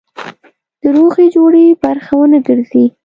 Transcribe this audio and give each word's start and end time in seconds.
د 0.81 0.83
روغې 0.95 1.25
جوړې 1.35 1.65
برخه 1.83 2.13
ونه 2.17 2.39
ګرځي. 2.47 2.85